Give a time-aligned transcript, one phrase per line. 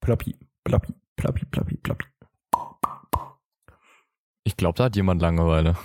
[0.00, 0.34] Ploppi,
[0.64, 2.06] ploppi, ploppi, ploppi, ploppi.
[4.44, 5.76] Ich glaube, da hat jemand Langeweile.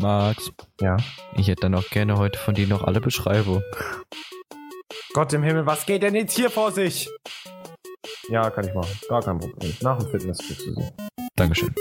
[0.00, 0.50] Max,
[0.80, 0.96] Ja.
[1.36, 3.62] ich hätte dann auch gerne heute von dir noch alle Beschreibungen.
[5.14, 7.08] Gott im Himmel, was geht denn jetzt hier vor sich?
[8.28, 8.98] Ja, kann ich machen.
[9.08, 9.74] Gar kein Problem.
[9.82, 10.88] Nach dem Fitness kriegst du sie.
[11.36, 11.74] Dankeschön.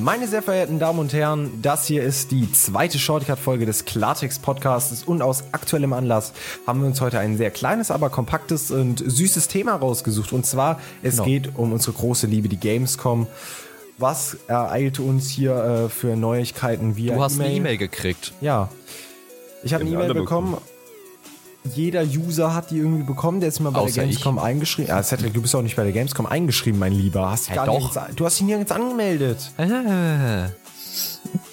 [0.00, 5.22] Meine sehr verehrten Damen und Herren, das hier ist die zweite Shortcut-Folge des Klartext-Podcasts und
[5.22, 6.32] aus aktuellem Anlass
[6.66, 10.32] haben wir uns heute ein sehr kleines, aber kompaktes und süßes Thema rausgesucht.
[10.32, 11.24] Und zwar, es Genau.
[11.24, 13.26] geht um unsere große Liebe, die Gamescom.
[13.98, 18.32] Was ereilte uns hier äh, für Neuigkeiten via Du hast eine E-Mail gekriegt.
[18.40, 18.68] Ja.
[19.64, 20.56] Ich habe eine E-Mail alle bekommen.
[21.74, 24.88] Jeder User hat die irgendwie bekommen, der ist mal bei Außer der Gamescom eingeschrieben.
[24.88, 27.30] Ja, Cedric, du bist auch nicht bei der Gamescom eingeschrieben, mein Lieber.
[27.30, 27.94] Hast Ja, gar doch.
[27.94, 29.50] nirgends, du hast dich nirgends angemeldet.
[29.58, 30.48] Ah,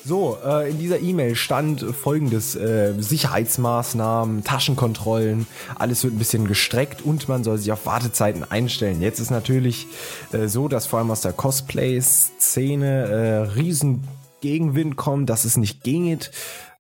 [0.05, 7.01] So, äh, in dieser E-Mail stand folgendes: äh, Sicherheitsmaßnahmen, Taschenkontrollen, alles wird ein bisschen gestreckt
[7.01, 9.01] und man soll sich auf Wartezeiten einstellen.
[9.01, 9.87] Jetzt ist natürlich
[10.31, 14.03] äh, so, dass vor allem aus der Cosplay-Szene äh, riesen
[14.41, 16.29] Gegenwind kommt, dass es nicht geht,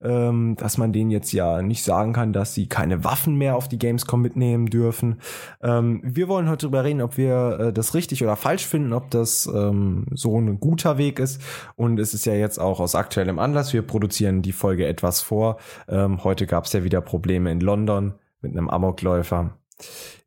[0.05, 3.67] ähm, dass man denen jetzt ja nicht sagen kann, dass sie keine Waffen mehr auf
[3.67, 5.19] die Gamescom mitnehmen dürfen.
[5.61, 9.09] Ähm, wir wollen heute darüber reden, ob wir äh, das richtig oder falsch finden, ob
[9.11, 11.41] das ähm, so ein guter Weg ist.
[11.75, 13.73] Und es ist ja jetzt auch aus aktuellem Anlass.
[13.73, 15.57] Wir produzieren die Folge etwas vor.
[15.87, 19.57] Ähm, heute gab es ja wieder Probleme in London mit einem Amokläufer.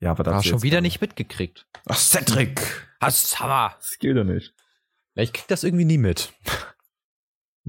[0.00, 1.66] Ja, aber das hast schon wieder nicht mitgekriegt.
[1.86, 2.60] Ach, Cedric!
[3.00, 3.74] Hast Hammer.
[3.78, 4.54] Das geht ja nicht.
[5.14, 6.32] Ich krieg das irgendwie nie mit.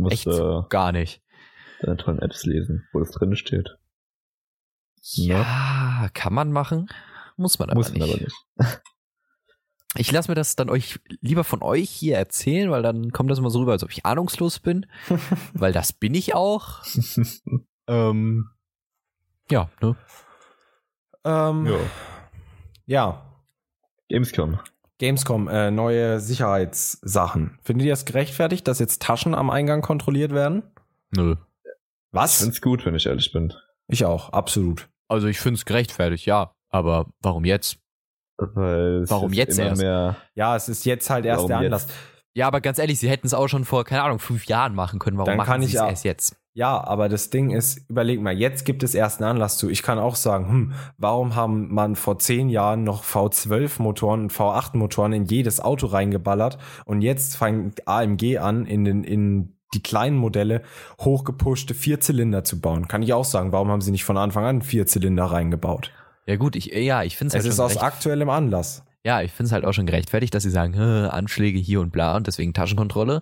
[0.10, 0.28] Echt?
[0.28, 1.22] äh, Gar nicht.
[1.82, 3.78] Deine tollen Apps lesen, wo das drin steht.
[5.02, 6.90] Ja, kann man machen.
[7.38, 8.00] Muss man aber Muss nicht.
[8.00, 8.82] man aber nicht.
[9.96, 13.40] Ich lasse mir das dann euch lieber von euch hier erzählen, weil dann kommt das
[13.40, 14.86] immer so rüber, als ob ich ahnungslos bin.
[15.54, 16.84] weil das bin ich auch.
[17.88, 18.52] ähm,
[19.50, 19.96] ja, ne?
[21.24, 21.80] Ähm, ja.
[22.86, 23.30] ja,
[24.10, 24.60] Gamescom.
[25.00, 27.58] Gamescom, äh, neue Sicherheitssachen.
[27.64, 30.64] Findet ihr das gerechtfertigt, dass jetzt Taschen am Eingang kontrolliert werden?
[31.16, 31.36] Nö.
[32.12, 32.42] Ich Was?
[32.42, 33.54] find's gut, wenn ich ehrlich bin.
[33.88, 34.90] Ich auch, absolut.
[35.08, 36.54] Also ich finde es gerechtfertigt, ja.
[36.70, 37.78] Aber warum jetzt?
[38.38, 39.82] Weil Warum jetzt immer erst?
[39.82, 41.66] mehr Ja, es ist jetzt halt erst der jetzt?
[41.66, 41.88] Anlass.
[42.36, 45.00] Ja, aber ganz ehrlich, sie hätten es auch schon vor, keine Ahnung, fünf Jahren machen
[45.00, 45.18] können.
[45.18, 46.36] Warum Dann machen kann sie ich es erst jetzt?
[46.54, 49.70] Ja, aber das Ding ist, überleg mal, jetzt gibt es erst einen Anlass zu.
[49.70, 55.14] Ich kann auch sagen, hm, warum haben man vor zehn Jahren noch V12-Motoren und V8-Motoren
[55.14, 60.64] in jedes Auto reingeballert und jetzt fängt AMG an, in den, in die kleinen Modelle
[61.00, 62.88] hochgepushte Vierzylinder zu bauen.
[62.88, 65.92] Kann ich auch sagen, warum haben sie nicht von Anfang an Vierzylinder reingebaut?
[66.26, 68.84] Ja gut, ich, ja, ich finde Es halt ist aus aktuellem Anlass.
[69.06, 71.92] Ja, ich finde es halt auch schon gerechtfertigt, dass sie sagen, "Hä, Anschläge hier und
[71.92, 73.22] bla und deswegen Taschenkontrolle.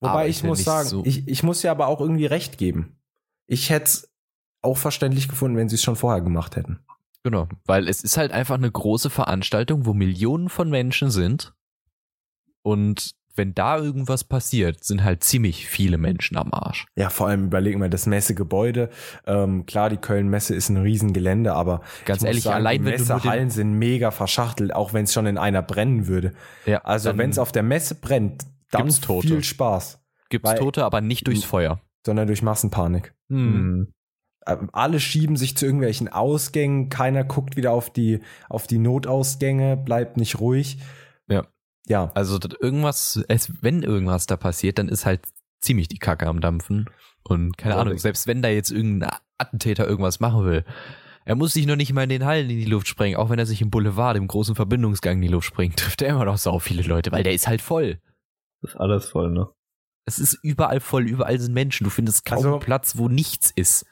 [0.00, 2.58] Wobei Aber ich, ich muss sagen, so- ich, ich muss ja aber auch irgendwie recht
[2.58, 2.98] geben.
[3.46, 4.12] Ich hätte es
[4.62, 6.80] auch verständlich gefunden, wenn sie es schon vorher gemacht hätten.
[7.22, 11.54] Genau, weil es ist halt einfach eine große Veranstaltung, wo Millionen von Menschen sind.
[12.62, 16.86] Und wenn da irgendwas passiert, sind halt ziemlich viele Menschen am Arsch.
[16.96, 18.90] Ja, vor allem überlegen wir das Messegebäude.
[19.26, 23.72] Ähm, klar, die Köln-Messe ist ein Riesengelände, aber Ganz ehrlich, sagen, allein die Messehallen sind
[23.74, 26.32] mega verschachtelt, auch wenn es schon in einer brennen würde.
[26.66, 29.28] ja, Also wenn es auf der Messe brennt, dann gibt's Tote.
[29.28, 30.00] viel Spaß,
[30.30, 31.80] gibt's weil- Tote, aber nicht durchs Feuer.
[32.06, 33.14] sondern durch Massenpanik.
[33.30, 33.38] Hm.
[33.54, 33.92] Hm.
[34.46, 39.76] Ähm, Alle schieben sich zu irgendwelchen Ausgängen, keiner guckt wieder auf die, auf die Notausgänge,
[39.78, 40.78] bleibt nicht ruhig.
[41.28, 41.46] Ja.
[41.86, 43.22] Ja, Also irgendwas,
[43.60, 45.20] wenn irgendwas da passiert, dann ist halt
[45.60, 46.88] ziemlich die Kacke am Dampfen.
[47.22, 50.64] Und keine Ahnung, selbst wenn da jetzt irgendein Attentäter irgendwas machen will,
[51.26, 53.38] er muss sich noch nicht mal in den Hallen in die Luft sprengen, auch wenn
[53.38, 56.36] er sich im Boulevard, im großen Verbindungsgang in die Luft springt, trifft er immer noch
[56.38, 57.98] sau viele Leute, weil der ist halt voll.
[58.60, 59.48] Das ist alles voll, ne?
[60.06, 61.84] Es ist überall voll, überall sind Menschen.
[61.84, 63.86] Du findest kaum Also- Platz, wo nichts ist.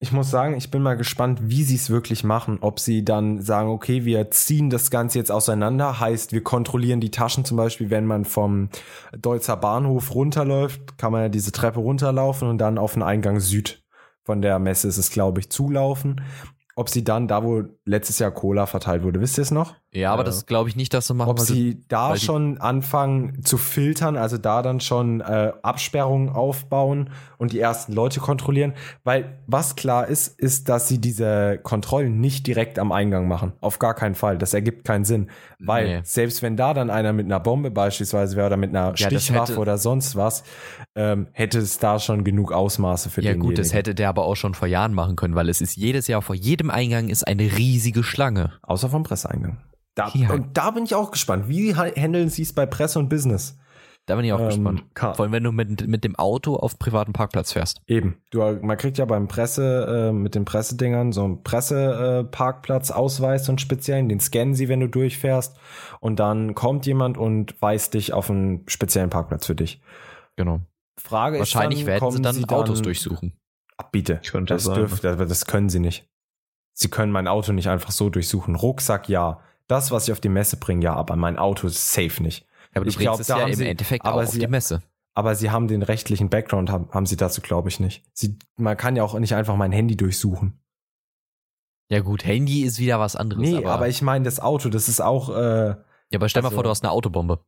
[0.00, 2.58] Ich muss sagen, ich bin mal gespannt, wie sie es wirklich machen.
[2.60, 7.10] Ob sie dann sagen, okay, wir ziehen das Ganze jetzt auseinander, heißt, wir kontrollieren die
[7.10, 8.68] Taschen zum Beispiel, wenn man vom
[9.18, 13.82] Deutzer Bahnhof runterläuft, kann man ja diese Treppe runterlaufen und dann auf den Eingang Süd
[14.28, 16.20] von der Messe ist es, glaube ich, zulaufen.
[16.78, 19.74] Ob sie dann da, wo letztes Jahr Cola verteilt wurde, wisst ihr es noch?
[19.92, 20.26] Ja, aber Ja.
[20.26, 21.30] das glaube ich nicht, dass sie machen.
[21.30, 27.52] Ob sie da schon anfangen zu filtern, also da dann schon äh, Absperrungen aufbauen und
[27.52, 28.74] die ersten Leute kontrollieren.
[29.02, 33.54] Weil was klar ist, ist, dass sie diese Kontrollen nicht direkt am Eingang machen.
[33.60, 34.38] Auf gar keinen Fall.
[34.38, 35.30] Das ergibt keinen Sinn.
[35.58, 36.00] Weil Nee.
[36.04, 39.52] selbst wenn da dann einer mit einer Bombe beispielsweise wäre oder mit einer Ja, Stichwaffe
[39.54, 40.44] hätte- oder sonst was,
[40.94, 43.48] ähm, hätte es da schon genug Ausmaße für ja denjenigen.
[43.56, 46.06] gut, das hätte der aber auch schon vor Jahren machen können, weil es ist jedes
[46.06, 48.52] Jahr vor jedem Eingang ist eine riesige Schlange.
[48.62, 49.58] Außer vom Presseeingang.
[49.94, 50.30] Da, Ja.
[50.32, 51.48] Und da bin ich auch gespannt.
[51.48, 53.58] Wie ha- handeln sie es bei Presse und Business?
[54.06, 54.84] Da bin ich auch Ähm, gespannt.
[54.94, 57.82] Ka- Vor allem, wenn du mit, mit dem Auto auf privaten Parkplatz fährst.
[57.86, 58.16] Eben.
[58.30, 63.58] Du, man kriegt ja beim Presse, äh, mit den Pressedingern so einen Presseparkplatz-Ausweis, so einen
[63.58, 65.56] speziellen, den scannen sie, wenn du durchfährst.
[66.00, 69.80] Und dann kommt jemand und weist dich auf einen speziellen Parkplatz für dich.
[70.36, 70.60] Genau.
[70.98, 73.38] Frage Wahrscheinlich ist dann, werden sie dann sie Autos durchsuchen.
[73.76, 74.20] Ach, bitte.
[74.46, 74.74] Das, sein.
[74.74, 76.08] dürf, das, das können sie nicht.
[76.80, 78.54] Sie können mein Auto nicht einfach so durchsuchen.
[78.54, 79.40] Rucksack, ja.
[79.66, 80.94] Das, was ich auf die Messe bringe, ja.
[80.94, 82.46] Aber mein Auto ist safe nicht.
[82.72, 84.46] Aber du Ich bringst glaub, es da ja im sie- Endeffekt aber auf sie- die
[84.46, 84.82] Messe.
[85.14, 88.04] Aber sie haben den rechtlichen Background, haben, haben sie dazu, glaube ich, nicht.
[88.12, 90.60] Sie, man kann ja auch nicht einfach mein Handy durchsuchen.
[91.90, 93.42] Ja gut, Handy ist wieder was anderes.
[93.42, 95.76] Nee, aber, aber, ich meine, das Auto, das ist auch, äh, ja,
[96.14, 97.40] aber stell mal also- vor, du hast eine Autobombe.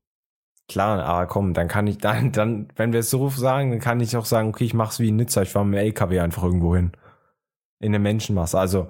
[0.69, 4.01] klar, aber komm, dann kann ich, dann, dann, wenn wir es so sagen, dann kann
[4.01, 6.43] ich auch sagen, okay, ich mach's wie in Nizza, ich fahre mit dem LKW einfach
[6.43, 6.93] irgendwo hin.
[7.81, 8.59] In eine Menschenmasse.
[8.59, 8.89] Also,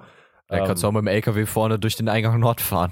[0.51, 2.91] Da ähm, kannst du auch mit dem LKW vorne durch den Eingang Nord fahren.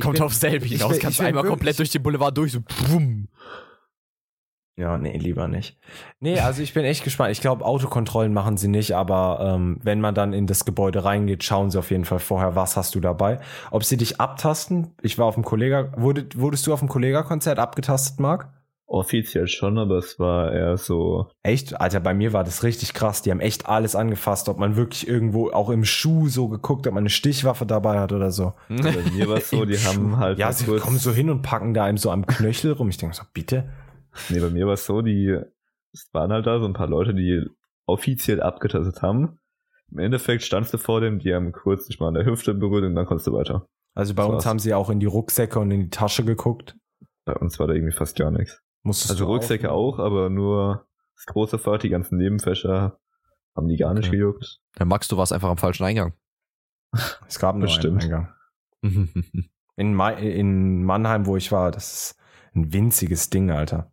[0.00, 0.92] Kommt bin- aufs selbe ich hinaus.
[0.92, 2.52] bin- kannst einmal wirklich- komplett durch den Boulevard durch.
[2.52, 3.28] So, bumm.
[4.76, 5.78] Ja, nee, lieber nicht.
[6.18, 7.30] Nee, also ich bin echt gespannt.
[7.30, 11.44] Ich glaube, Autokontrollen machen sie nicht, aber ähm, wenn man dann in das Gebäude reingeht,
[11.44, 13.38] schauen sie auf jeden Fall vorher, was hast du dabei.
[13.70, 17.60] Ob sie dich abtasten, ich war auf dem Kollega, wurde, wurdest du auf dem Kollega-Konzert
[17.60, 18.48] abgetastet, Marc?
[18.86, 21.30] Offiziell schon, aber es war eher so.
[21.42, 21.80] Echt?
[21.80, 23.22] Alter, bei mir war das richtig krass.
[23.22, 26.92] Die haben echt alles angefasst, ob man wirklich irgendwo auch im Schuh so geguckt, ob
[26.94, 28.52] man eine Stichwaffe dabei hat oder so.
[28.68, 30.38] Bei mir war es so, die haben halt.
[30.38, 32.88] Ja, mal sie kurz- kommen so hin und packen da einem so am Knöchel rum.
[32.90, 33.72] Ich denke so, bitte?
[34.28, 35.38] Nee, bei mir war es so, die.
[35.92, 37.42] Es waren halt da so ein paar Leute, die
[37.86, 39.38] offiziell abgetastet haben.
[39.90, 42.84] Im Endeffekt standst du vor dem, die haben kurz dich mal an der Hüfte berührt
[42.84, 43.66] und dann konntest du weiter.
[43.94, 44.46] Also bei Das uns war's.
[44.46, 46.76] haben sie auch in die Rucksäcke und in die Tasche geguckt.
[47.24, 48.60] Bei uns war da irgendwie fast gar nichts.
[48.84, 50.86] Musstest Also Rucksäcke auch, aber nur
[51.16, 52.98] das große Fahrt, die ganzen Nebenfächer
[53.56, 54.16] haben die gar nicht Okay.
[54.18, 54.60] gejuckt.
[54.74, 56.12] Dann magst du was einfach am falschen Eingang.
[57.26, 58.02] Es gab nur Bestimmt.
[58.02, 58.34] einen Eingang.
[59.76, 62.18] In, Ma in Mannheim, wo ich war, das ist
[62.54, 63.90] ein winziges Ding, Alter.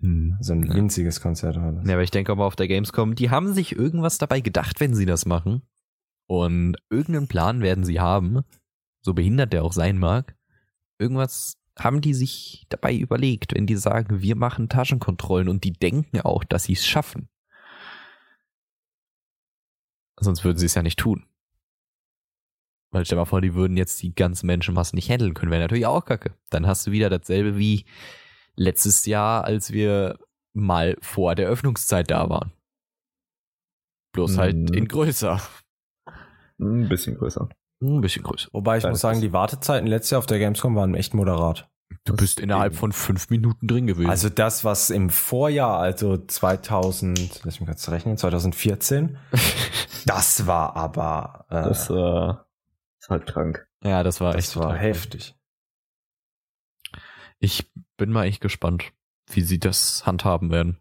[0.00, 0.74] Also ein Ja.
[0.74, 1.86] winziges Konzert war das.
[1.86, 4.80] Ja, aber ich denke auch mal auf der Gamescom, die haben sich irgendwas dabei gedacht,
[4.80, 5.68] wenn sie das machen.
[6.26, 8.40] Und irgendeinen Plan werden sie haben,
[9.02, 10.34] so behindert der auch sein mag.
[10.98, 16.20] Irgendwas haben die sich dabei überlegt, wenn die sagen, wir machen Taschenkontrollen und die denken
[16.20, 17.28] auch, dass sie es schaffen.
[20.20, 21.24] Sonst würden sie es ja nicht tun.
[22.90, 25.86] Weil stell mal vor, die würden jetzt die ganze Menschenmasse nicht handeln können, wäre natürlich
[25.86, 26.34] auch kacke.
[26.50, 27.84] Dann hast du wieder dasselbe wie
[28.56, 30.18] letztes Jahr, als wir
[30.54, 32.52] mal vor der Öffnungszeit da waren.
[34.12, 34.38] Bloß Mhm.
[34.38, 35.40] halt in größer.
[36.58, 37.48] Ein bisschen größer.
[37.80, 38.48] Ein bisschen größer.
[38.52, 41.67] Wobei ich Kleines muss sagen, die Wartezeiten letztes Jahr auf der Gamescom waren echt moderat.
[42.08, 44.08] Du bist innerhalb von fünf Minuten drin gewesen.
[44.08, 49.18] Also das, was im Vorjahr, also 2000, lass mich kurz rechnen, 2014,
[50.06, 52.34] das war aber, äh, Das das, äh,
[52.98, 53.68] ist halt krank.
[53.84, 55.34] ja, das war echt war total heftig.
[57.40, 58.92] Ich bin mal echt gespannt,
[59.30, 60.78] wie sie das handhaben werden.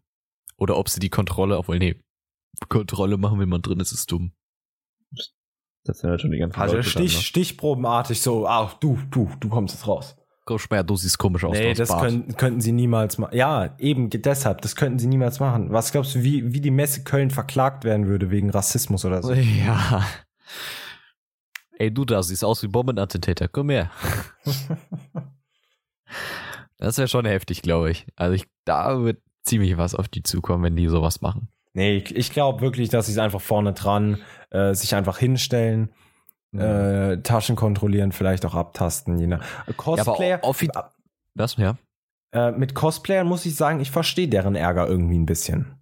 [0.56, 2.01] Oder ob sie die Kontrolle, obwohl, nee,
[2.69, 4.31] Kontrolle machen, wenn man drin ist, ist dumm.
[5.83, 7.23] Das sind halt schon die ganzen Also Leute Stich, dann, ne?
[7.23, 10.15] stichprobenartig so, ach du, du, du kommst jetzt raus.
[10.97, 11.57] Siehst komisch aus.
[11.57, 13.35] nee, das können, könnten sie niemals machen.
[13.35, 15.71] Ja, eben deshalb, das könnten sie niemals machen.
[15.71, 19.33] Was glaubst du, wie, wie die Messe Köln verklagt werden würde wegen Rassismus oder so?
[19.33, 20.05] Ja.
[21.79, 23.47] Ey, du da siehst aus wie Bombenattentäter.
[23.47, 23.91] Komm her.
[26.77, 28.06] Das wäre schon heftig, glaube ich.
[28.16, 31.49] Also ich, da wird ziemlich was auf die zukommen, wenn die sowas machen.
[31.73, 35.92] Nee, ich, ich glaube wirklich, dass sie es einfach vorne dran, äh, sich einfach hinstellen,
[36.51, 36.59] Mhm.
[36.61, 39.44] äh, Taschen kontrollieren, vielleicht auch abtasten, je nach.
[39.75, 40.69] Cosplayer, aber offi-
[41.35, 41.57] Was?
[41.57, 41.77] Ja.
[42.31, 45.73] äh, mit Cosplayern muss ich sagen, ich verstehe deren Ärger irgendwie ein bisschen.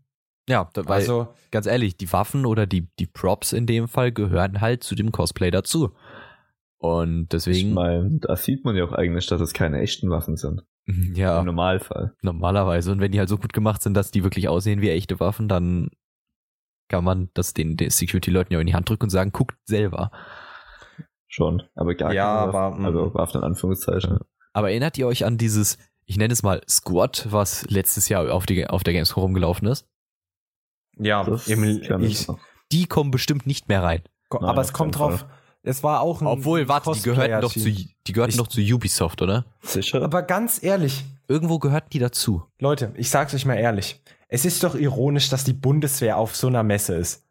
[0.49, 4.11] Ja, da, weil, also, ganz ehrlich, die Waffen oder die, die Props in dem Fall
[4.11, 5.91] gehören halt zu dem Cosplay dazu.
[6.77, 10.35] Und Ich deswegen, meine, da sieht man ja auch eigentlich, dass es keine echten Waffen
[10.37, 10.63] sind.
[10.87, 12.13] ja, Im Normalfall.
[12.21, 12.91] normalerweise.
[12.91, 15.47] Und wenn die halt so gut gemacht sind, dass die wirklich aussehen wie echte Waffen,
[15.47, 15.89] dann
[16.89, 20.11] kann man das den, den Security-Leuten ja in die Hand drücken und sagen, guckt selber.
[21.35, 21.63] Schon.
[21.75, 22.57] Aber gar Ja, keine Waffen.
[22.63, 22.85] aber, mm.
[22.85, 24.19] also Waffen in Anführungszeichen.
[24.53, 28.45] Aber erinnert ihr euch an dieses, ich nenne es mal Squad, was letztes Jahr auf,
[28.45, 29.85] die, auf der Gamescom rumgelaufen ist?
[30.97, 32.27] ja, Das ich.
[32.71, 34.01] Die kommen bestimmt nicht mehr rein.
[34.29, 35.25] aber Nein, es auf kommt drauf,
[35.61, 38.61] es war auch ein Obwohl, warte, die gehörten doch zu, die gehörten Ich- doch zu
[38.61, 39.45] Ubisoft, oder?
[39.61, 40.01] Sicher?
[40.03, 42.43] Aber ganz ehrlich, Irgendwo gehörten die dazu.
[42.59, 43.99] Leute, ich sag's euch mal ehrlich.
[44.27, 47.24] Es ist doch ironisch, dass die Bundeswehr auf so einer Messe ist.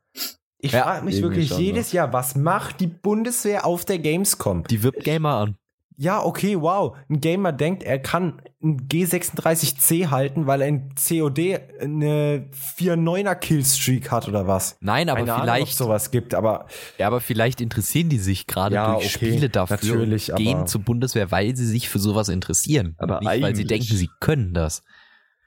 [0.64, 4.64] Ich Ja, frage mich wirklich schon, jedes Jahr, was macht die Bundeswehr auf der Gamescom?
[4.64, 5.56] Die wirbt Gamer an.
[5.98, 6.96] Ja, okay, wow.
[7.10, 14.10] Ein Gamer denkt, er kann ein G36C halten, weil er in COD eine 4-9er Killstreak
[14.10, 14.76] hat oder was.
[14.80, 16.66] Nein, aber Keine Ahnung, vielleicht, ob's sowas gibt, aber
[16.98, 20.66] ja, aber vielleicht interessieren die sich gerade Ja, durch okay, Spiele dafür natürlich, gehen aber-
[20.66, 22.94] zur Bundeswehr, weil sie sich für sowas interessieren.
[22.98, 24.82] Aber Nicht, weil sie denken, sie können das.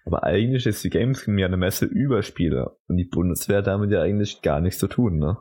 [0.08, 2.78] Aber eigentlich ist die Gamescom ja eine Messe über Spiele.
[2.88, 5.38] Und die Bundeswehr hat damit ja eigentlich gar nichts zu tun, ne?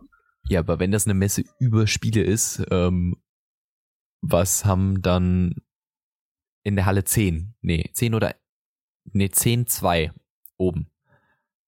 [0.48, 3.16] Ja, aber wenn das eine Messe über Spiele ist, ähm,
[4.22, 5.54] was haben dann
[6.64, 7.54] in der Halle 10?
[7.60, 8.34] Nee, 10 oder
[9.12, 10.10] nee, 10 2
[10.56, 10.90] oben.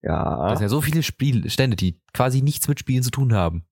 [0.03, 0.49] Ja.
[0.49, 3.65] Das sind ja so viele Spiel Stände, die quasi nichts mit Spielen zu tun haben.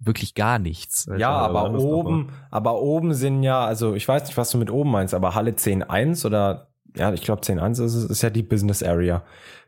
[0.00, 1.08] Wirklich gar nichts.
[1.16, 4.90] ja, aber oben, aber oben sind ja, also ich weiß nicht, was du mit oben
[4.90, 8.82] meinst, aber Halle 10.1 oder ja, ich glaube 10.1 ist, es- ist ja die Business
[8.82, 9.24] Area.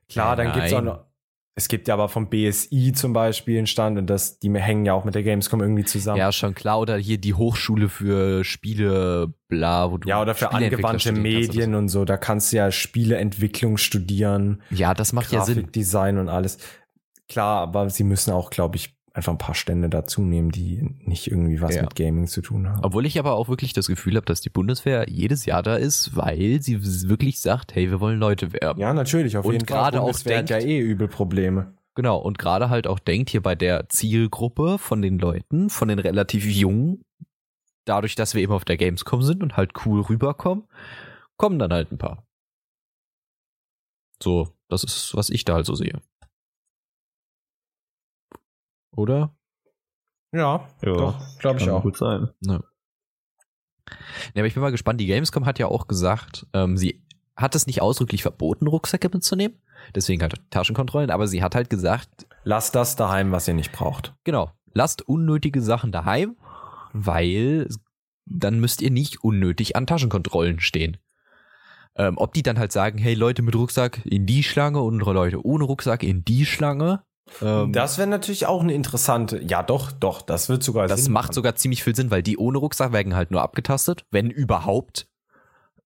[0.09, 0.85] Klar, Nein, dann gibt's auch nein.
[0.87, 1.05] noch,
[1.57, 4.95] es gibt ja aber vom BSI zum Beispiel einen Stand und das, die hängen ja
[4.95, 6.19] auch mit der Gamescom irgendwie zusammen.
[6.19, 6.81] Ja, schon klar.
[6.81, 10.09] Oder hier die Hochschule für Spiele, bla, wo du.
[10.09, 12.05] Ja, oder für angewandte Medien und so.
[12.05, 14.63] Da kannst du ja Spieleentwicklung studieren.
[14.71, 15.57] Ja, das macht ja Sinn.
[15.57, 16.59] Grafikdesign und alles.
[17.29, 21.31] Klar, aber sie müssen auch, glaube ich, einfach ein paar Stände dazu nehmen, die nicht
[21.31, 21.83] irgendwie was Ja.
[21.83, 22.85] mit Gaming zu tun haben.
[22.85, 26.17] Obwohl ich aber auch wirklich das Gefühl habe, dass die Bundeswehr jedes Jahr da ist,
[26.17, 28.81] weil sie wirklich sagt, hey, wir wollen Leute werben.
[28.81, 29.77] ja, natürlich, auf Und jeden Fall.
[29.79, 31.75] gerade auch denkt- ja eh übel Probleme.
[31.97, 35.99] Genau, und gerade halt auch denkt hier bei der Zielgruppe von den Leuten, von den
[35.99, 37.03] relativ Jungen,
[37.85, 40.65] dadurch, dass wir eben auf der Gamescom sind und halt cool rüberkommen,
[41.37, 42.25] kommen dann halt ein paar.
[44.23, 46.01] So, das ist, was ich da halt so sehe.
[48.93, 49.35] Oder?
[50.33, 51.83] Ja, Ja, doch, glaube ich Kann auch.
[51.83, 52.29] gut sein.
[52.43, 52.61] Ja.
[54.35, 55.01] Ja, aber ich bin mal gespannt.
[55.01, 57.03] Die Gamescom hat ja auch gesagt, ähm, sie
[57.37, 59.59] hat es nicht ausdrücklich verboten, Rucksäcke mitzunehmen.
[59.95, 64.15] Deswegen halt Taschenkontrollen, aber sie hat halt gesagt, Lasst das daheim, was ihr nicht braucht.
[64.25, 66.37] genau, lasst unnötige Sachen daheim,
[66.93, 67.69] weil
[68.27, 70.99] dann müsst ihr nicht unnötig an Taschenkontrollen stehen.
[71.97, 75.45] Ähm, ob die dann halt sagen, hey Leute mit Rucksack in die Schlange und Leute
[75.45, 77.03] ohne Rucksack in die Schlange.
[77.43, 79.43] Ähm, das wäre natürlich auch eine interessante.
[79.43, 81.35] Ja, doch, doch, das wird sogar Das Sinn macht machen.
[81.35, 85.09] sogar ziemlich viel Sinn, weil die ohne Rucksack werden halt nur abgetastet, wenn überhaupt.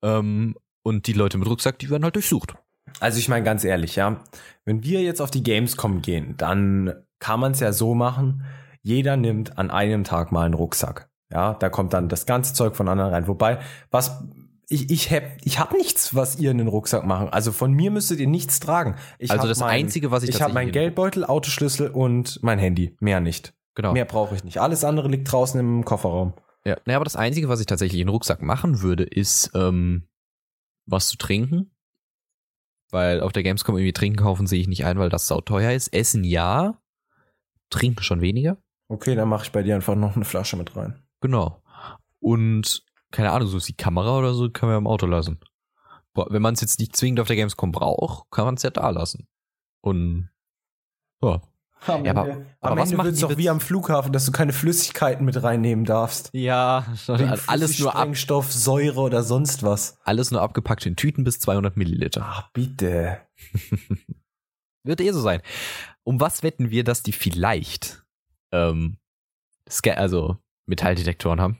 [0.02, 2.54] Ähm, und die Leute mit Rucksack, die werden halt durchsucht.
[3.00, 4.20] Also ich meine ganz ehrlich, ja,
[4.64, 8.44] wenn wir jetzt auf die Gamescom gehen, dann kann man es ja so machen,
[8.82, 11.08] jeder nimmt an einem Tag mal einen Rucksack.
[11.32, 13.26] Ja, da kommt dann das ganze Zeug von anderen rein.
[13.26, 13.58] Wobei,
[13.90, 14.22] was
[14.68, 17.28] ich ich hab, ich hab nichts, was ihr in den Rucksack machen.
[17.28, 18.97] Also von mir müsstet ihr nichts tragen.
[19.18, 22.97] Ich Also das mein, Einzige, was ich ich habe meinen Geldbeutel, Autoschlüssel und mein Handy.
[23.00, 23.54] Mehr nicht.
[23.75, 23.92] Genau.
[23.92, 24.59] Mehr brauche ich nicht.
[24.59, 26.35] Alles andere liegt draußen im Kofferraum.
[26.64, 30.09] Ja, naja, aber das Einzige, was ich tatsächlich in den Rucksack machen würde, ist ähm,
[30.87, 31.71] was zu trinken.
[32.90, 35.92] Weil auf der Gamescom irgendwie trinken kaufen sehe ich nicht ein, weil das sauteuer ist.
[35.92, 36.80] Essen ja,
[37.71, 38.59] trinken schon weniger.
[38.88, 41.02] Okay, dann mache ich bei dir einfach noch eine Flasche mit rein.
[41.21, 41.62] Genau.
[42.21, 45.38] Und keine Ahnung, so ist die Kamera oder so, kann man ja im Auto lassen.
[46.12, 48.71] Boah, Wenn man es jetzt nicht zwingend auf der Gamescom braucht, kann man es ja
[48.71, 49.26] da lassen.
[49.80, 50.30] Und
[51.23, 51.40] ja.
[51.87, 54.33] Am Ja, aber- Ende, aber am was Ende die doch wie am Flughafen, dass du
[54.33, 56.30] keine Flüssigkeiten mit reinnehmen darfst.
[56.33, 56.87] Ja,
[57.47, 59.99] alles nur Sprengstoff, Säure oder sonst was.
[60.02, 62.23] alles nur abgepackt in Tüten bis 200 Milliliter.
[62.23, 63.21] Ah, bitte.
[64.83, 65.42] Wird eh so sein.
[66.04, 68.02] Um was wetten wir, dass die vielleicht
[68.52, 68.97] ähm,
[69.97, 71.59] also Metalldetektoren haben?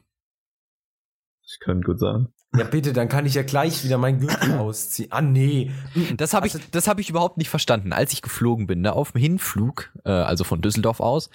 [1.47, 2.29] Das könnte gut sein.
[2.57, 5.11] Ja, bitte, dann kann ich ja gleich wieder meinen Gürtel ausziehen.
[5.13, 5.71] Ah, nee.
[6.17, 7.93] Das habe ich, Also- das habe ich überhaupt nicht verstanden.
[7.93, 11.31] Als ich geflogen bin, ne, auf dem Hinflug, äh, also von Düsseldorf aus,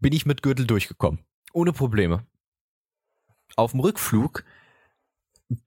[0.00, 1.20] bin ich mit Gürtel durchgekommen,
[1.52, 2.24] ohne Probleme.
[3.56, 4.44] Auf dem Rückflug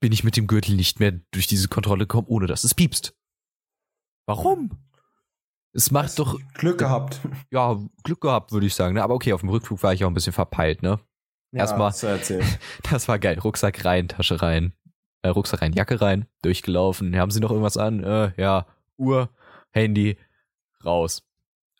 [0.00, 3.14] bin ich mit dem Gürtel nicht mehr durch diese Kontrolle gekommen, ohne dass es piepst.
[4.26, 4.70] Warum?
[5.72, 7.20] Es macht doch Glück gehabt.
[7.52, 8.94] ja Glück gehabt, würde ich sagen.
[8.94, 9.02] Ne?
[9.04, 10.98] Aber okay, auf dem Rückflug war ich auch ein bisschen verpeilt, ne?
[11.58, 12.44] Erstmal- du erzählt.
[12.90, 13.38] Das war geil.
[13.38, 14.72] Rucksack rein, Tasche rein,
[15.22, 17.16] äh, Rucksack rein, Jacke rein, durchgelaufen.
[17.16, 18.02] Haben Sie noch irgendwas an?
[18.04, 19.30] Äh, ja, Uhr,
[19.70, 20.16] Handy,
[20.84, 21.22] raus.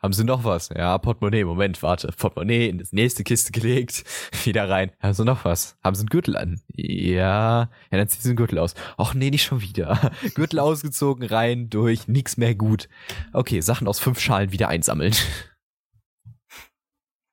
[0.02, 0.68] Haben Sie noch was?
[0.68, 1.44] Ja, Portemonnaie.
[1.44, 2.08] Moment, warte.
[2.08, 4.04] Portemonnaie in das nächste Kiste gelegt,
[4.44, 4.92] wieder rein.
[5.00, 5.76] Haben Sie noch was?
[5.82, 6.60] Haben Sie einen Gürtel an?
[6.74, 7.70] Ja.
[7.90, 8.74] Ja, dann ziehen Sie den Gürtel aus.
[8.98, 10.12] Ach nee, nicht schon wieder.
[10.34, 12.88] Gürtel ausgezogen, rein, durch, nix mehr gut.
[13.32, 15.14] Okay, Sachen aus fünf Schalen wieder einsammeln.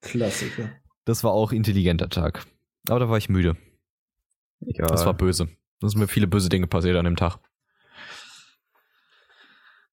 [0.01, 0.69] Klassiker.
[1.05, 2.45] Das war auch intelligenter Tag.
[2.89, 3.57] Aber da war ich müde.
[4.65, 4.88] Egal.
[4.88, 5.50] Das war böse.
[5.79, 7.39] Da sind mir viele böse Dinge passiert an dem Tag.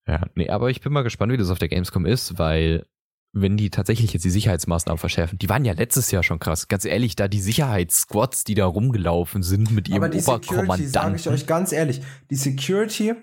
[0.07, 2.87] Ja, nee, aber ich bin mal gespannt, wie das auf der Gamescom ist, weil
[3.33, 6.67] wenn die tatsächlich jetzt die Sicherheitsmaßnahmen verschärfen, die waren ja letztes Jahr schon krass.
[6.67, 11.17] Ganz ehrlich, da die Sicherheitssquads, die da rumgelaufen sind mit ihrem Aber die Security, sage
[11.17, 13.15] ich euch ganz ehrlich, die Security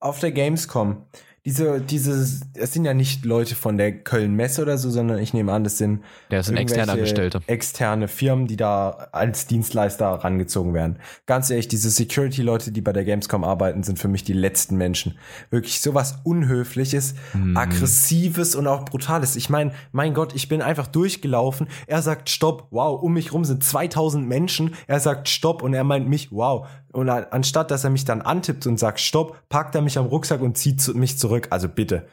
[0.00, 1.06] auf der Gamescom,
[1.46, 2.12] diese, diese,
[2.54, 5.76] es sind ja nicht Leute von der Köln-Messe oder so, sondern ich nehme an, das
[5.76, 7.40] sind Der sind externe Angestellte.
[7.46, 10.98] externe Firmen, die da als Dienstleister rangezogen werden.
[11.26, 15.18] Ganz ehrlich, diese Security-Leute, die bei der Gamescom arbeiten, sind für mich die letzten Menschen.
[15.50, 17.56] Wirklich sowas Unhöfliches, Hm.
[17.56, 19.36] Aggressives und auch Brutales.
[19.36, 21.68] Ich meine, mein Gott, ich bin einfach durchgelaufen.
[21.86, 24.74] Er sagt Stopp, wow, um mich rum sind 2000 Menschen.
[24.86, 26.66] Er sagt Stopp und er meint mich, wow.
[26.92, 30.06] Und an- anstatt, dass er mich dann antippt und sagt Stopp, packt er mich am
[30.06, 31.33] Rucksack und zieht mich zurück.
[31.50, 32.08] Also bitte.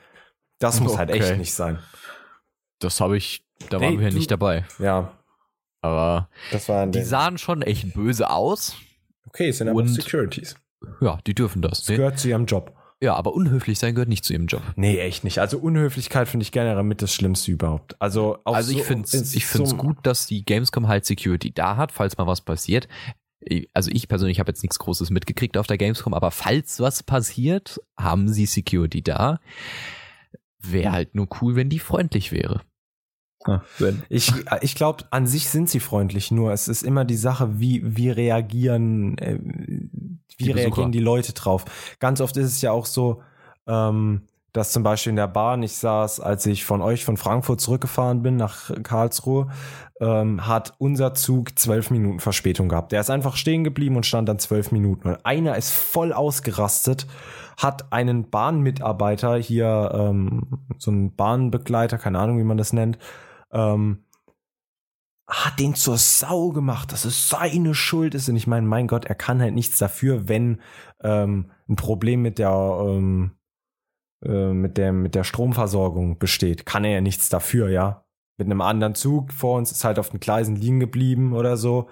[0.59, 1.37] Das muss halt echt Okay.
[1.37, 1.79] nicht sein.
[2.79, 4.65] Das habe ich, da Nee, waren wir du- nicht dabei.
[4.79, 5.17] Ja,
[5.83, 8.75] Aber das war die sahen schon echt böse aus.
[9.27, 10.55] Okay, sind aber Und- Securities.
[10.99, 11.83] Ja, die dürfen das.
[11.85, 12.75] Das gehört zu ihrem Job.
[13.01, 14.61] Ja, aber unhöflich sein gehört nicht zu ihrem Job.
[14.75, 15.39] Nee, echt nicht.
[15.39, 17.99] Also Unhöflichkeit finde ich generell mit das Schlimmste überhaupt.
[17.99, 21.05] Also, Also ich so- finde es ist ich find's so- gut, dass die Gamescom halt
[21.05, 22.87] Security da hat, falls mal was passiert.
[23.73, 27.81] Also ich persönlich habe jetzt nichts Großes mitgekriegt auf der Gamescom, aber falls was passiert,
[27.97, 29.39] haben sie Security da.
[30.59, 32.61] Wäre halt nur cool, wenn die freundlich wäre.
[33.43, 34.03] Ah, wenn.
[34.09, 34.31] Ich,
[34.61, 38.11] ich glaube, an sich sind sie freundlich, nur es ist immer die Sache, wie, wie
[38.11, 41.65] reagieren, äh, wie Die reagieren die Leute drauf.
[41.99, 43.23] Ganz oft ist es ja auch so,
[43.65, 47.61] ähm, dass zum Beispiel in der Bahn, ich saß, als ich von euch von Frankfurt
[47.61, 49.47] zurückgefahren bin nach Karlsruhe,
[50.01, 52.91] ähm, hat unser Zug zwölf Minuten Verspätung gehabt.
[52.91, 55.09] Der ist einfach stehen geblieben und stand dann zwölf Minuten.
[55.09, 57.07] Und einer ist voll ausgerastet,
[57.57, 62.97] hat einen Bahnmitarbeiter hier, ähm, so einen Bahnbegleiter, keine Ahnung, wie man das nennt,
[63.51, 64.03] ähm,
[65.27, 68.27] hat den zur Sau gemacht, dass es seine Schuld ist.
[68.27, 70.59] Und ich meine, mein Gott, er kann halt nichts dafür, wenn
[71.03, 73.31] ähm, ein Problem mit der ähm,
[74.23, 76.65] äh, mit der mit der Stromversorgung besteht.
[76.65, 78.05] Kann er ja nichts dafür, ja.
[78.37, 81.89] Mit einem anderen Zug vor uns ist halt auf den Gleisen liegen geblieben oder so.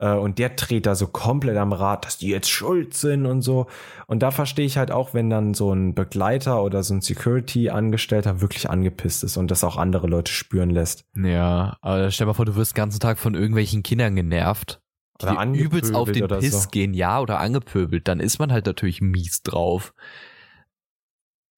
[0.00, 3.42] Äh, und der dreht da so komplett am Rad, dass die jetzt schuld sind und
[3.42, 3.66] so.
[4.06, 8.40] Und da verstehe ich halt auch, wenn dann so ein Begleiter oder so ein Security-Angestellter
[8.40, 11.04] wirklich angepisst ist und das auch andere Leute spüren lässt.
[11.14, 14.80] Ja, aber stell mal vor, du wirst den ganzen Tag von irgendwelchen Kindern genervt.
[15.22, 16.68] Die übelst auf den Piss so.
[16.70, 19.92] gehen, ja, oder angepöbelt, dann ist man halt natürlich mies drauf.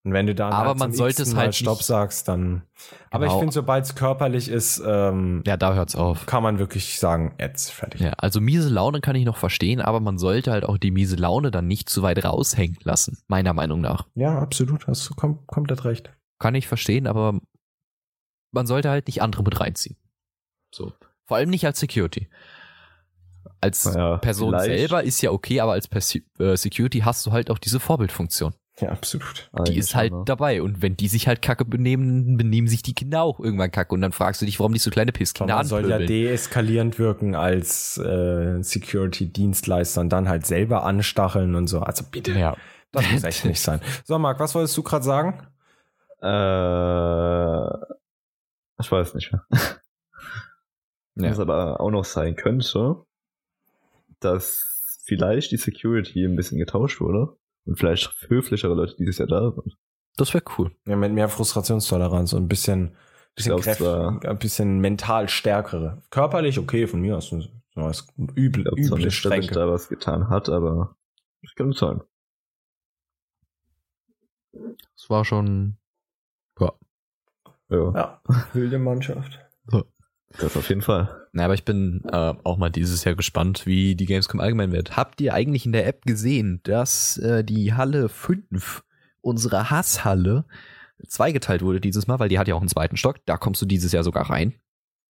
[0.05, 2.63] Und wenn du dann Aber halt man sollte es halt Stopp sagst, dann.
[3.13, 3.39] Aber ich Genau.
[3.39, 6.27] finde, sobald es körperlich ist, ähm, Ja, da hört's auf.
[6.27, 8.01] kann man wirklich sagen, jetzt fertig.
[8.01, 11.15] Ja, also miese Laune kann ich noch verstehen, aber man sollte halt auch die miese
[11.15, 14.09] Laune dann nicht zu weit raushängen lassen, meiner Meinung nach.
[14.15, 16.11] Ja, absolut, hast du kom komplett recht.
[16.41, 17.39] Kann ich verstehen, aber
[18.51, 19.97] man sollte halt nicht andere mit reinziehen.
[20.75, 20.93] So.
[21.27, 22.29] Vor allem nicht als Security.
[23.61, 27.31] Als Naja, Person vielleicht- selber ist ja okay, aber als Persi äh, Security hast du
[27.31, 28.53] halt auch diese Vorbildfunktion.
[28.83, 29.49] Ja, absolut.
[29.69, 30.23] Die ist halt ne?
[30.27, 30.61] dabei.
[30.61, 33.95] Und wenn die sich halt kacke benehmen, benehmen sich die Kinder auch irgendwann kacke.
[33.95, 37.37] Und dann fragst du dich, warum die so kleine Pisskinder man soll ja deeskalierend wirken
[37.37, 41.81] als äh, Security-Dienstleister und dann halt selber anstacheln und so.
[41.81, 42.57] Also bitte, ja.
[42.91, 43.81] das muss echt nicht sein.
[44.05, 45.47] So, Marc, was wolltest du gerade sagen?
[46.21, 47.93] Äh,
[48.81, 49.47] ich weiß nicht mehr.
[51.15, 51.31] Ja.
[51.31, 52.97] Was aber auch noch sein könnte,
[54.21, 59.51] dass vielleicht die Security ein bisschen getauscht wurde und vielleicht höflichere Leute dieses Jahr da
[59.53, 59.77] sind.
[60.17, 60.71] Das wäre cool.
[60.87, 62.97] Ja, mit mehr Frustrationstoleranz und ein bisschen,
[63.35, 66.03] bisschen, glaub, es war- ein bisschen mental stärkere.
[66.11, 67.29] Körperlich okay, von mir aus.
[67.31, 67.41] So
[67.75, 69.55] was üble, Ich üble nicht, dass sich Stränke.
[69.55, 70.97] da was getan hat, aber
[71.41, 72.01] das könnte sein.
[74.53, 75.79] Das war schon.
[76.61, 76.73] Ja.
[77.71, 78.23] Ja, Ja,
[78.53, 79.39] wilde Mannschaft.
[80.39, 81.09] Das auf jeden Fall.
[81.33, 84.97] Na, aber ich bin äh, auch mal dieses Jahr gespannt, wie die Gamescom allgemein wird.
[84.97, 88.83] Habt ihr eigentlich in der App gesehen, dass äh, die Halle 5,
[89.21, 90.45] unsere Hasshalle,
[91.07, 93.17] zweigeteilt wurde dieses Mal, weil die hat ja auch einen zweiten Stock.
[93.27, 94.55] Da kommst du dieses Jahr sogar rein.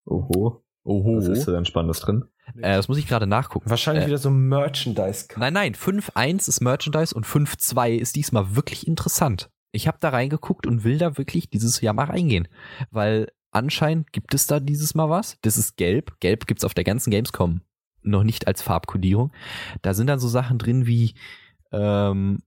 [0.07, 0.63] Oho.
[0.85, 1.17] Oho.
[1.19, 2.25] Was ist denn Spannendes drin?
[2.57, 3.69] Äh, das muss ich gerade nachgucken.
[3.71, 5.27] Wahrscheinlich Äh, wieder so Merchandise.
[5.37, 9.51] Nein, nein, 5.1 ist Merchandise und 5.2 ist diesmal wirklich interessant.
[9.71, 12.49] Ich habe da reingeguckt und will da wirklich dieses Jahr mal reingehen,
[12.91, 15.39] weil anscheinend gibt es da dieses Mal was.
[15.43, 16.19] Das ist gelb.
[16.21, 17.61] Gelb gibt's auf der ganzen Gamescom
[18.03, 19.33] noch nicht als Farbkodierung.
[19.83, 21.15] Da sind dann so Sachen drin wie
[21.71, 22.43] ähm,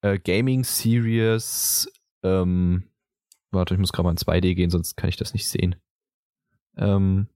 [0.00, 1.90] äh, Gaming Series.
[2.22, 2.88] Ähm,
[3.50, 5.76] warte, ich muss gerade mal in 2D gehen, sonst kann ich das nicht sehen.
[6.76, 7.28] Ähm,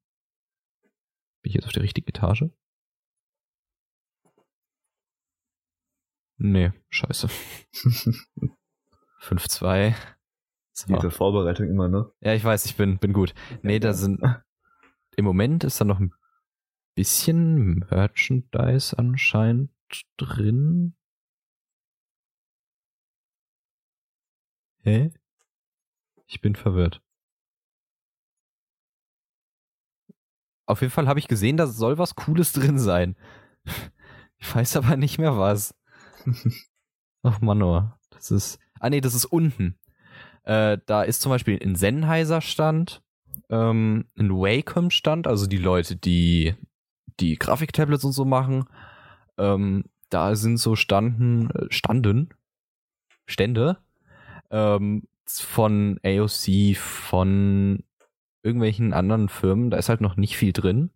[1.43, 2.45] bin ich jetzt auf der richtigen Etage?
[6.37, 7.29] Nee, scheiße.
[9.23, 9.95] 5-2.
[10.79, 10.95] So.
[10.95, 12.09] Diese Vorbereitung immer, ne?
[12.21, 13.35] Ja, ich weiß, ich bin, bin gut.
[13.63, 14.21] Nee, da sind.
[15.17, 16.15] Im Moment ist da noch ein
[16.95, 19.73] bisschen Merchandise anscheinend
[20.17, 20.95] drin.
[24.83, 25.11] Hä?
[26.29, 27.03] Ich bin verwirrt.
[30.67, 33.17] Auf jeden Fall habe ich gesehen, da soll was Cooles drin sein.
[34.41, 35.75] Ich weiß aber nicht mehr was.
[37.25, 37.91] Ach Mann, oh.
[38.11, 38.61] Das ist.
[38.79, 39.78] Ah nee, das ist unten.
[40.49, 43.03] Äh, da ist zum Beispiel ein Sennheiser Stand,
[43.51, 46.55] ähm, ein Wacom Stand, also die Leute, die
[47.21, 48.65] die Grafiktablets und so machen.
[49.37, 52.31] Ähm, da sind so Standen, äh, Standen,
[53.27, 53.77] Stände
[54.51, 57.85] ähm, von AOC, von
[58.43, 59.71] irgendwelchen anderen Firmen.
[59.71, 60.89] Da ist halt noch nicht viel drin.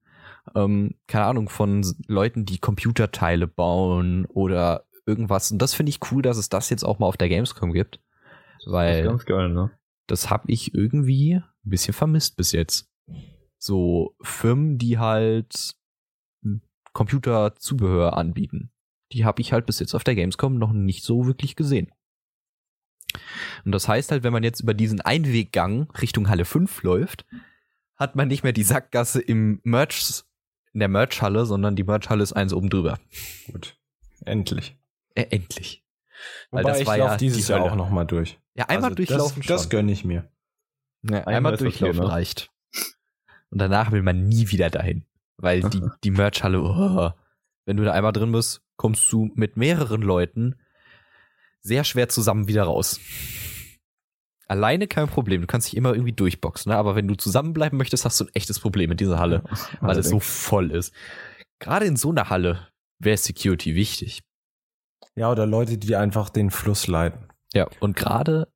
[0.54, 5.52] Ähm, keine Ahnung, von Leuten, die Computerteile bauen oder irgendwas.
[5.52, 8.00] Und das finde ich cool, dass es das jetzt auch mal auf der Gamescom gibt.
[8.66, 9.70] Weil Das ist ganz geil, ne?
[10.06, 12.90] das habe ich irgendwie ein bisschen vermisst bis jetzt.
[13.58, 15.74] So Firmen, die halt
[16.92, 18.70] Computerzubehör anbieten.
[19.12, 21.90] Die habe ich halt bis jetzt auf der Gamescom noch nicht so wirklich gesehen.
[23.64, 27.26] Und das heißt halt, wenn man jetzt über diesen Einweggang Richtung Halle 5 läuft,
[27.96, 30.24] hat man nicht mehr die Sackgasse im Merch,
[30.72, 32.98] in der Merchhalle, sondern die Merchhalle ist eins oben drüber.
[33.50, 33.76] Gut.
[34.24, 34.76] Endlich.
[35.14, 35.84] Äh, endlich.
[36.50, 38.38] Weil Wobei das ich war ja dieses die Jahr auch nochmal durch.
[38.54, 39.70] Ja, einmal Also durchlaufen das, das schon.
[39.70, 40.30] gönne ich mir.
[41.02, 42.08] Ja, Einmal einmal ist okay, durchlaufen ne?
[42.08, 42.50] reicht.
[43.50, 45.04] Und danach will man nie wieder dahin.
[45.36, 47.10] Weil die, die Merchhalle, oh,
[47.64, 50.56] wenn du da einmal drin bist, kommst du mit mehreren Leuten
[51.60, 53.00] sehr schwer zusammen wieder raus.
[54.48, 56.76] Alleine kein Problem, du kannst dich immer irgendwie durchboxen, ne?
[56.76, 59.44] aber wenn du zusammenbleiben möchtest, hast du ein echtes Problem in dieser Halle,
[59.80, 60.92] weil es so voll ist.
[61.58, 64.22] Gerade in so einer Halle wäre Security wichtig.
[65.14, 67.31] Ja, oder Leute, die einfach den Fluss leiten.
[67.54, 68.48] Ja, und gerade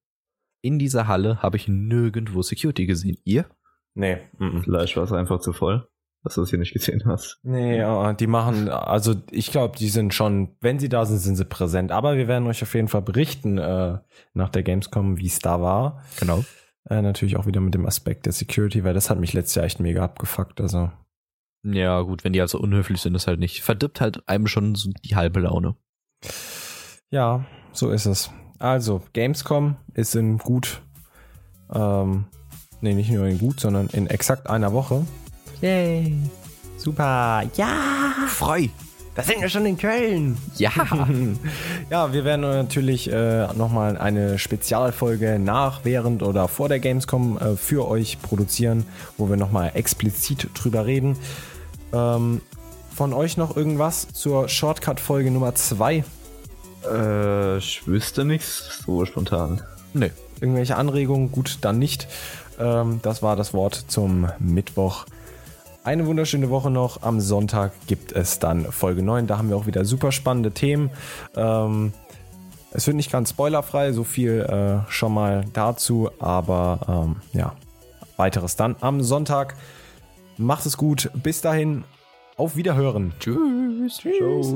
[0.63, 3.19] in dieser Halle habe ich nirgendwo Security gesehen.
[3.25, 3.47] Ihr?
[3.95, 4.19] Nee.
[4.39, 4.63] mhm.
[4.63, 5.89] Vielleicht war es einfach zu voll,
[6.23, 7.39] dass du es hier nicht gesehen hast.
[7.43, 11.37] Nee, ja, die machen, also ich glaube, die sind schon, wenn sie da sind, sind
[11.37, 11.93] sie präsent.
[11.93, 13.99] Aber wir werden euch auf jeden Fall berichten äh,
[14.35, 16.03] nach der Gamescom, wie es da war.
[16.19, 16.45] Genau.
[16.89, 19.65] Äh, natürlich auch wieder mit dem Aspekt der Security, weil das hat mich letztes Jahr
[19.65, 20.61] echt mega abgefuckt.
[20.61, 20.91] Also
[21.63, 23.63] Ja, gut, wenn die also unhöflich sind, ist halt nicht.
[23.63, 25.75] Verdirbt halt einem schon so die halbe Laune.
[27.11, 28.31] ja, so ist es.
[28.59, 30.81] Also Gamescom ist in gut,
[31.73, 32.25] ähm,
[32.81, 35.05] nee, nicht nur in gut, sondern in exakt einer Woche.
[35.61, 36.17] Yay.
[36.77, 37.75] Super, ja,
[38.29, 38.69] Freu.
[39.15, 40.37] da sind wir schon in Köln.
[40.57, 40.71] Ja.
[41.91, 47.57] Ja, wir werden natürlich äh, nochmal eine Spezialfolge nach, während oder vor der Gamescom äh,
[47.57, 48.85] für euch produzieren,
[49.17, 51.17] wo wir nochmal explizit drüber reden.
[51.93, 52.41] Ähm,
[52.93, 56.05] von euch noch irgendwas zur Shortcut-Folge Nummer 2?
[56.87, 59.63] Äh, ich wüsste nichts so spontan.
[59.93, 60.11] nee.
[60.41, 61.33] Irgendwelche Anregungen?
[61.33, 62.09] Gut, dann nicht.
[62.59, 65.07] Ähm, das war das Wort zum Mittwoch.
[65.83, 67.03] Eine wunderschöne Woche noch.
[67.03, 69.27] Am Sonntag gibt es dann Folge 9.
[69.27, 70.91] Da haben wir auch wieder super spannende Themen.
[71.37, 71.93] Ähm,
[72.73, 76.11] es wird nicht ganz spoilerfrei, so viel äh, schon mal dazu.
[76.19, 77.55] Aber ähm, ja,
[78.17, 79.55] weiteres dann am Sonntag.
[80.37, 81.11] Macht es gut.
[81.15, 81.85] Bis dahin.
[82.37, 83.15] Auf Wiederhören.
[83.21, 83.99] Tschüss.
[83.99, 84.55] Tschüss.